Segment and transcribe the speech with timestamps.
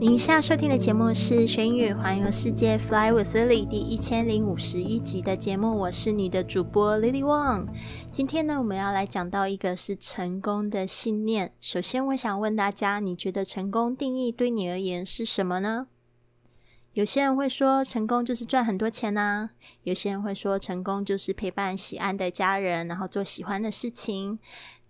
[0.00, 7.66] 您现在收听的节目是《学英语环游世界 Fly with Lily》第一千零五十一集的节目，我是你的主播 Lily Wang。
[8.10, 11.52] 今天呢，我们要来讲到一个是成功的信念。
[11.60, 15.88] 首先，我想问大家，你觉得成功定义对你而言是什么呢？
[16.94, 19.50] 有些人会说，成功就是赚很多钱呐；
[19.82, 24.38] 有些人会说，成功就是陪伴喜爱的家人，然后做喜欢的事情。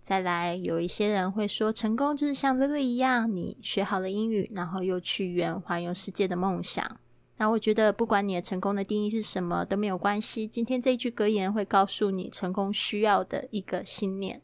[0.01, 6.97] 再来，有一些人会说，成功就是像 Lily 一样，你学好了英语，然后又去圆环游世界的梦想。
[7.37, 10.47] 那我觉得，不管你的成功的定义是什么都没有关系。
[10.47, 14.41] 今天这一句格言会告诉你，成功需要的一个信念。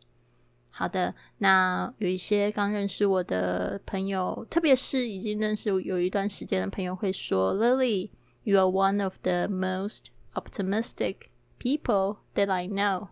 [0.78, 8.10] 好的，那有一些刚认识我的朋友，特别是已经认识有一段时间的朋友，会说：“Lily,
[8.44, 13.08] you are one of the most optimistic people that I know。”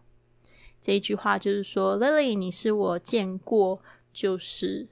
[0.83, 3.81] 这一句话就是说，Lily，你是我见过
[4.11, 4.89] 就是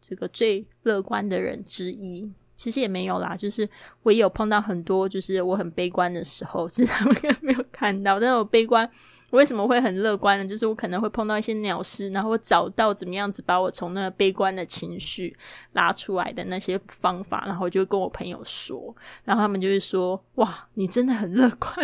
[0.00, 2.32] 这个最乐观的人之一。
[2.56, 3.68] 其实也没有啦，就是
[4.02, 8.90] 我也有碰到很多，就是我很悲观的时候，是他们 没有看到，但是我悲观。
[9.34, 10.44] 为什么会很乐观呢？
[10.44, 15.36] 就是我可能会碰到一些鸟事，然后找到怎么样子把我从那个悲观的情绪
[15.72, 21.74] 拉出来的那些方法，然后就跟我朋友说，然后他们就会说：“哇，你真的很乐观。”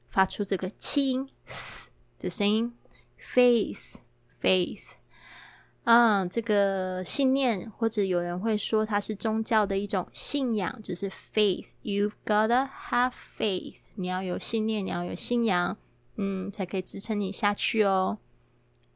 [0.09, 1.29] 发出这个轻
[2.19, 2.75] 的声音
[3.17, 3.95] ，faith
[4.43, 4.95] faith，
[5.85, 15.77] 嗯，这个信念或者有人会说它是宗教的一种信仰，就是 faith，you've gotta have faith，你要有信念，你要有信仰。
[16.19, 18.19] 嗯，才可以支撑你下去哦。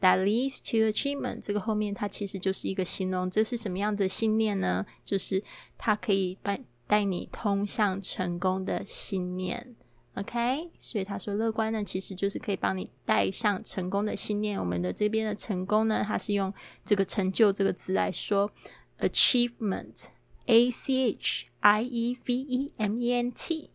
[0.01, 4.85] That leads to achievement，这个后面它其实就是一个形容，这是什么样的信念呢？
[5.05, 5.45] 就是
[5.79, 9.77] 它可以带带你通向成功的信念。
[10.15, 14.59] OK，所以他说乐观呢，其实就是可以帮你带向成功的信念。
[14.61, 16.53] 我们的这边的成功呢，它是用
[16.85, 18.51] 这个成就这个词来说
[18.99, 23.71] ，achievement，a c h i e v e m e n t。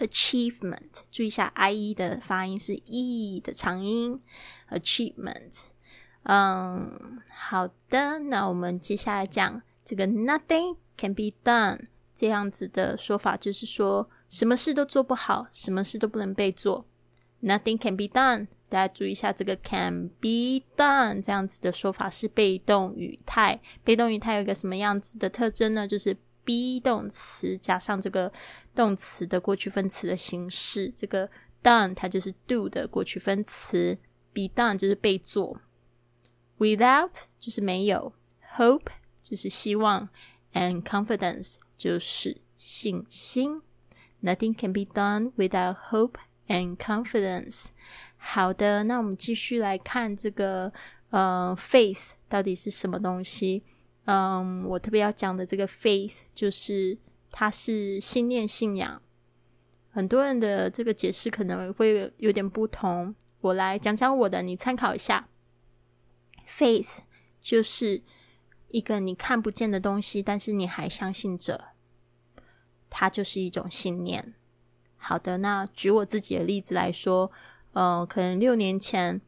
[0.00, 4.20] Achievement，注意一下，i e 的发音是 e 的长音。
[4.70, 5.64] Achievement，
[6.22, 11.80] 嗯，好的，那我们接下来讲这个 Nothing can be done
[12.14, 16.86] 这样子的说法，就是说什么事都做不好，什么事都不能被做。
[17.42, 23.60] Nothing can be done，大家注意一下，这个 can be done 这样子的说法是被动语态。
[23.84, 25.86] 被动语态有一个什么样子的特征呢？
[25.86, 26.16] 就是
[26.50, 28.32] be 动词加上这个。
[28.72, 31.28] 动词的过去分词的形式，这个
[31.60, 33.98] done 它就是 do 的过去分词
[34.32, 35.60] ，be done 就是被做
[36.56, 38.14] ，without 就是没有
[38.56, 38.86] ，hope
[39.20, 40.08] 就是希望
[40.52, 43.60] ，and confidence 就是信心。
[44.22, 46.14] Nothing can be done without hope
[46.46, 47.66] and confidence。
[48.16, 50.72] 好的，那我们继续来看这个
[51.10, 53.64] 呃 faith 到底是什么东西。
[54.04, 56.98] 嗯，我特别要讲的这个 faith 就是。
[57.32, 59.00] 它是信念、信仰。
[59.92, 65.28] 很多人的这个解释可能会有点不同，我来讲讲我的，你参考一下。
[66.44, 66.88] Faith
[67.40, 68.02] 就是
[68.70, 71.66] 一个你看不见的东西，但是你还相信着，
[72.90, 74.34] 它就是一种信念。
[74.96, 77.30] 好的，那举我自己的例子来说，
[77.74, 79.20] 呃，可能六年前，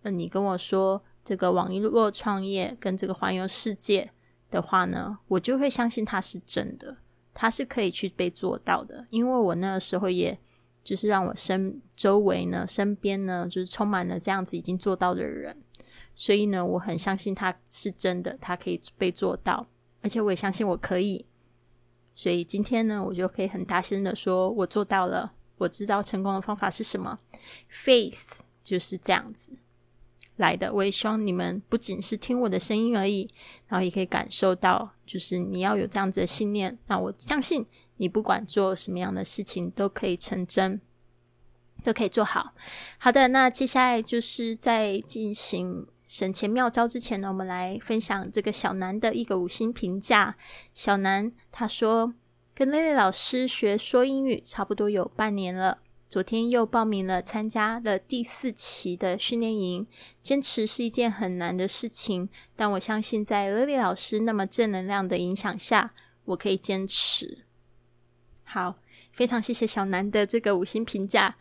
[0.00, 4.10] 呃，你跟我说这个网易络创业跟这个环游世界
[4.50, 6.96] 的话呢，我就会相信它是真的，
[7.32, 10.38] 它是可以去被做到的，因为我那个时候也
[10.82, 15.56] 就是让我身周围呢，身边呢，就是充满了这样子已经做到的人。
[16.14, 19.66] 所以呢，我很相信它是真的，它可以被做到，
[20.02, 21.24] 而且我也相信我可以。
[22.14, 25.32] 所以今天呢，我就可以很大声的说，我做到了。
[25.56, 27.18] 我知道成功的方法是什么
[27.70, 28.16] ，faith
[28.62, 29.52] 就是这样子
[30.40, 30.72] 来的。
[30.74, 33.30] 我也希望你们不仅是听我的声音而已，
[33.68, 36.76] 然后也可以感受到，就是你要有这样子的信念。
[36.88, 37.64] 那我相信
[37.98, 40.80] 你不管做什么样的事情都可以成真。
[41.82, 42.52] 都可以做好。
[42.98, 50.36] 好的，那接下来就是在进行省钱妙招之前呢，我们来分享这个小南的一个五星评价。
[50.74, 52.12] 小南他说，
[52.54, 55.78] 跟蕾蕾老师学说英语差不多有半年了，
[56.10, 59.86] 昨天又报名了参加了第四期的训练营。
[60.20, 67.44] 坚持是一件很难的事情，但我相信在 Lily 老师那么正能量的影响下，我可以坚持。
[68.42, 68.80] 好，
[69.12, 71.36] 非常谢谢小南的这个五星评价。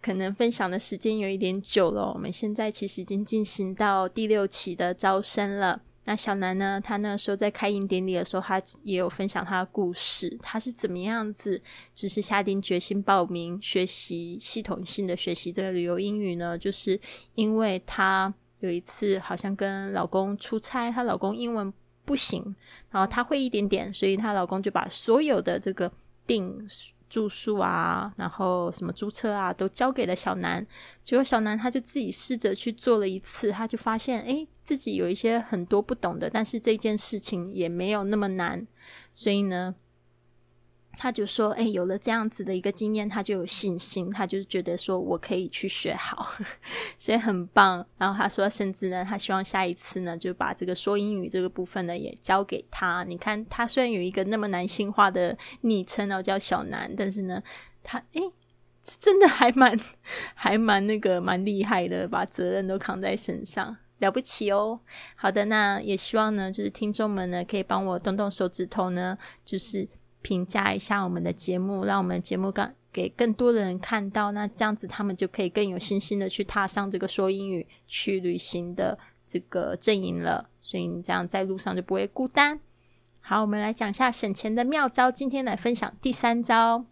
[0.00, 5.82] 可能分享的时间有一点久了，我们现在其实已经进行到第六期的招生了。
[6.08, 6.80] 那小南呢？
[6.82, 11.60] 他那时候在开营典礼的时候，他也有分享他的故事，他是怎么样子，
[11.94, 16.56] 就是下定决心报名学习系统性的学习这个旅游英语呢？
[16.56, 16.98] 就是
[17.34, 21.70] 因为她有一次好像跟老公出差，她老公英文
[22.06, 22.42] 不行，
[22.90, 25.92] 然后她会一点点，所以她老公就把所有的这个
[26.26, 26.66] 定。
[27.08, 30.66] 住宿啊，然后什么租车啊，都交给了小南。
[31.02, 38.66] 结果小南他就自己试着去做了一次，他就发现，哎，自己有一些很多不懂的，但是这件事情也没有那么难，
[39.14, 39.74] 所以呢。
[41.00, 46.32] 他就说：“哎，有了这样子的一个经验，他就有信心，他就觉得说我可以去学好，
[46.98, 47.86] 所以很棒。
[47.96, 53.04] 然后他说，甚至呢，他希望下一次呢，就把这个说英语这个部分呢也交给他。
[53.04, 57.40] 你看，他虽然有一个那么男性化的昵称哦，叫小南，但是呢，
[57.84, 58.20] 他哎，
[58.82, 59.78] 真的还蛮
[60.34, 64.80] 还蛮那个蛮厉害的，把责任都扛在身上，了不起哦。
[65.14, 69.88] 好的，那也希望呢，就是听众们呢，可以帮我动动手指头呢，就是。”
[70.22, 80.48] 评价一下我们的节目，让我们的节目更给更多的人看到，那这样子他们就可以更有信心的去踏上这个说英语去旅行的这个阵营了。
[80.60, 82.60] 所以你这样在路上就不会孤单。
[83.20, 85.10] 好，我们来讲一下省钱的妙招。
[85.10, 86.84] 今天来分享第三招。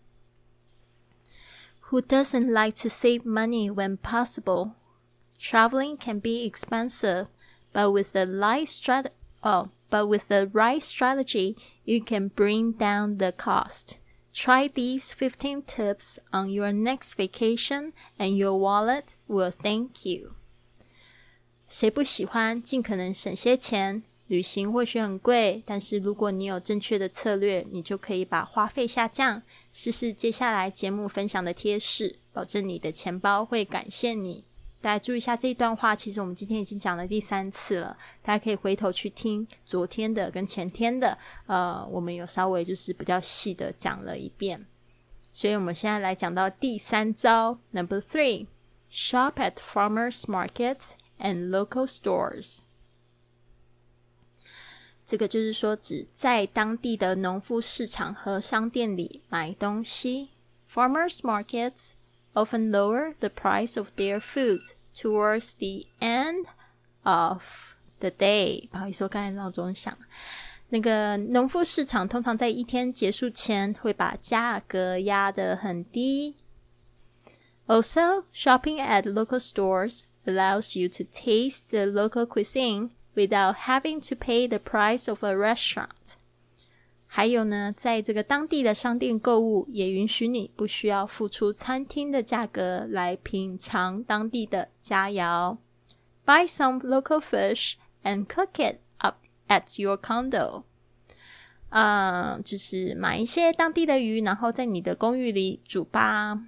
[1.88, 4.72] Who doesn't like to save money when possible?
[5.38, 7.26] Traveling can be expensive,
[7.72, 9.06] but with the light strat
[9.42, 11.55] oh, but with the right strategy.
[11.85, 13.99] you can bring down the cost.
[14.33, 20.31] Try these 15 tips on your next vacation and your wallet will thank you.
[21.67, 24.03] 谁不喜欢尽可能省些钱？
[24.27, 29.41] 旅行或许很贵，但是如果你有正确的策略，你就可以把花费下降。
[29.73, 34.45] 试试接下来节目分享的贴士，保证你的钱包会感谢你。
[34.86, 44.64] 大家注意一下这一段话，其实我们今天已经讲了第三次了，大家可以回头去听昨天的跟前天的，呃，我们有稍微就是比较细的讲了一遍。
[45.32, 52.58] 所以我们现在来讲到第三招，Number three，shop at farmers markets and local stores。
[55.04, 60.28] 这个就是说，指在当地的农夫市场和商店里买东西
[60.72, 61.94] ，farmers markets。
[62.35, 66.45] often lower the price of their foods towards the end
[67.03, 67.43] of
[67.99, 68.69] the day。
[68.69, 69.97] 不好意思，我刚才闹钟响。
[70.69, 76.35] 那个农夫市场通常在一天结束前会把价格压得很低。
[77.67, 84.47] Also, shopping at local stores allows you to taste the local cuisine without having to pay
[84.47, 86.15] the price of a restaurant.
[87.08, 95.56] 还有呢，在这个当地的商店购物，也允许你不需要付出餐厅的价格来品尝当地的佳肴。
[96.26, 100.64] Buy some local fish and cook it up at your condo。
[101.70, 106.38] 嗯，就是买一些当地的鱼，然后在你的公寓里煮吧。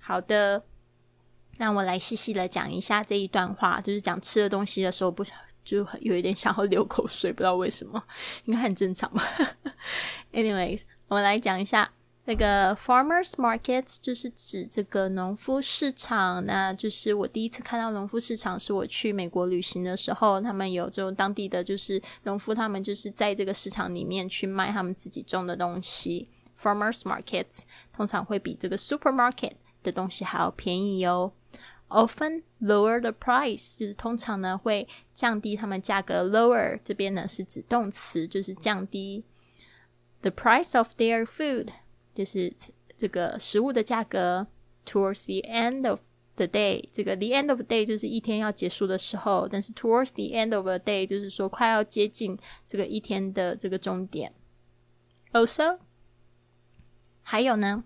[0.00, 0.64] 好的，
[1.56, 5.24] 那我来细细的讲一下这一段话，就是讲吃的东西的时候，不。
[5.68, 8.02] 就有一点想要流口水，不知道为什么，
[8.44, 9.22] 应该很正常吧。
[10.32, 11.90] Anyways，我们来讲一下。
[12.24, 26.28] 那个 farmers markets 就是指这个农夫市场，那就是我第一次看到农夫市场，是我去美国旅行的时候，他们有这种当地的就是农夫，他们就是在这个市场里面去卖他们自己种的东西。
[26.62, 27.60] farmers markets
[27.94, 31.32] 通常会比这个 supermarket 的东西还要便宜哦。
[31.89, 36.23] Often lower the price 就是通常呢会降低他们价格。
[36.23, 39.23] lower 这边呢是指动词，就是降低
[40.21, 41.67] the price of their food。
[42.15, 42.53] 就是
[42.97, 44.47] 这个食物的价格，
[44.85, 45.99] towards the end of
[46.35, 54.33] the day，这个 the end of the day 就是一天要结束的时候，但是 towards the end of the day 就是说快要接近这个一天的这个终点。
[55.31, 55.79] Also，
[57.23, 57.83] 还有呢，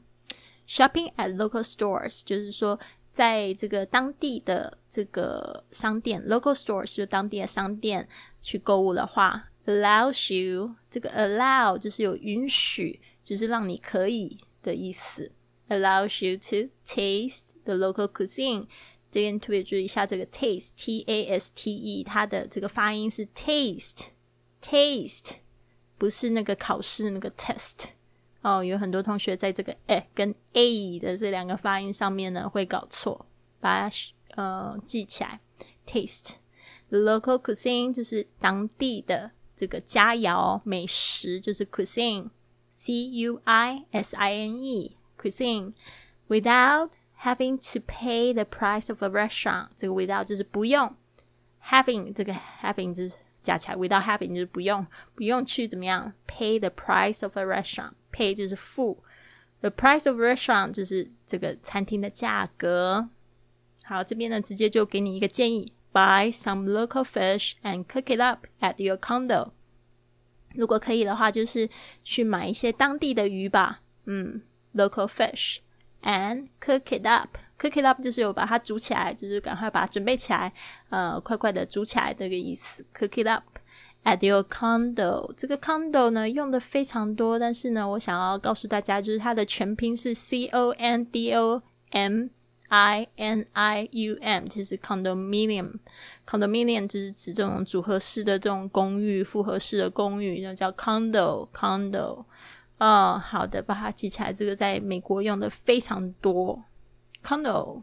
[0.68, 2.80] shopping at local stores 就是说
[3.12, 8.09] 在这个当地的这个商店，local stores 就当地的商店
[8.40, 13.00] 去购物的话，allows you 这个 allow 就是有允许。
[13.25, 15.31] 就是让你可以的意思
[15.69, 18.66] ，allows you to taste the local cuisine。
[19.11, 25.35] 这边特别注意一下这个 taste，t a s t e，它的这个发音是 taste，taste，
[25.99, 27.90] 不是那个考试那个 test。
[28.43, 33.27] 哦，有很多同学在这个 a 跟 a 的这两个发音上面呢会搞错，
[33.61, 33.97] 把它
[34.37, 35.41] 呃记起来。
[35.87, 36.35] Taste
[36.91, 42.31] local cuisine 就是当地的这个佳肴美食，就是 cuisine。
[42.71, 45.73] C U I S I N E cuisine
[46.29, 49.69] without having to pay the price of a restaurant。
[49.77, 50.97] 这个 without 就是不用
[51.65, 54.85] ，having 这个 having 就是加起来，without having 就是不用
[55.15, 57.93] 不用去怎么样 pay the price of a restaurant。
[58.12, 59.02] Pay 就是付
[59.61, 63.09] ，the price of restaurant 就是这个餐厅的价格。
[63.85, 69.50] 好，这边呢直接就给你一个建议：buy some local fish and cook it up at your condo。
[70.54, 71.69] 如果可以的话，就是
[72.04, 74.42] 去买一些当地的鱼吧，嗯
[74.75, 75.59] ，local fish
[76.02, 77.38] and cook it up。
[77.59, 80.52] cook it up 就是有把它煮起来，就是赶快把它准备起来，
[80.90, 82.85] 呃，快快的煮起来这个意思。
[82.92, 83.45] cook it up
[84.04, 85.32] at your condo。
[85.37, 92.28] 这个 condo 呢用的非常多，但是呢，我想要告诉大家，就是它的全拼是 c o n d o m。
[92.75, 102.25] I N I U M，其实 condominium，condominium 就是指这种组合式的这种公寓，复合式的公寓，那叫 condo，condo。
[102.78, 104.32] 哦，好的，把它记起来。
[104.32, 106.64] 这个在美国用的非常多
[107.23, 107.82] ，condo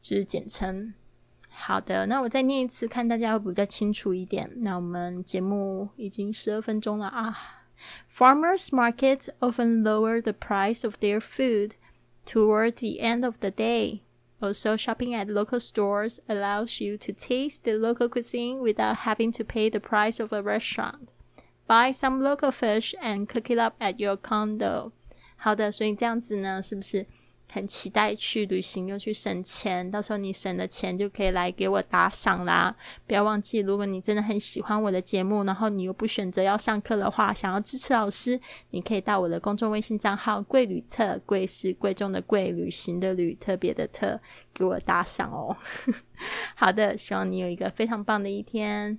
[0.00, 0.94] 就是简称。
[1.57, 4.49] 好的，那我再念一次，看大家会比较清楚一点。
[4.57, 7.35] 那我们节目已经十二分钟了啊。
[8.09, 11.71] Farmers markets often lower the price of their food.
[12.25, 13.99] Towards the end of the day,
[14.39, 19.43] also shopping at local stores allows you to taste the local cuisine without having to
[19.43, 21.09] pay the price of a restaurant.
[21.67, 24.91] Buy some local fish and cook it up at your condo.
[25.35, 27.05] 好的，所以这样子呢，是不是
[27.50, 32.74] 很期待去旅行又去省钱，到时候你省了钱就可以来给我打赏啦！
[33.06, 38.38] 不要忘记，如果你真的很喜欢我的节目，然后你又不选择要上课的话，想要支持老师，
[38.70, 44.20] 你可以到我的公众微信账号“贵旅特”，贵是贵重的贵，旅行的旅，特别的特，
[44.52, 45.56] 给我打赏哦。
[46.54, 48.98] 好的，希望你有一个非常棒的一天。